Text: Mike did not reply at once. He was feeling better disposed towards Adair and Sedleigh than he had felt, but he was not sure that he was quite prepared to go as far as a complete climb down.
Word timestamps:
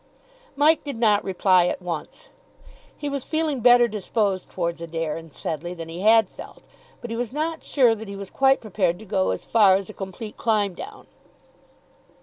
Mike 0.55 0.83
did 0.83 0.95
not 0.97 1.23
reply 1.23 1.67
at 1.67 1.79
once. 1.79 2.29
He 2.97 3.07
was 3.07 3.23
feeling 3.23 3.59
better 3.59 3.87
disposed 3.87 4.49
towards 4.49 4.81
Adair 4.81 5.15
and 5.15 5.31
Sedleigh 5.31 5.75
than 5.75 5.89
he 5.89 6.01
had 6.01 6.27
felt, 6.27 6.63
but 7.01 7.11
he 7.11 7.15
was 7.15 7.31
not 7.31 7.63
sure 7.63 7.93
that 7.93 8.07
he 8.07 8.15
was 8.15 8.31
quite 8.31 8.61
prepared 8.61 8.97
to 8.97 9.05
go 9.05 9.29
as 9.29 9.45
far 9.45 9.75
as 9.75 9.91
a 9.91 9.93
complete 9.93 10.37
climb 10.37 10.73
down. 10.73 11.05